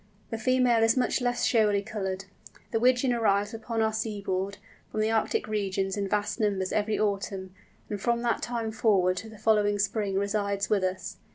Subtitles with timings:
[0.31, 2.25] The female is much less showily coloured.
[2.71, 4.57] The Wigeon arrives upon our seaboard,
[4.91, 7.53] from the Arctic regions, in vast numbers every autumn,
[7.87, 11.17] and from that time forward to the following spring resides with us.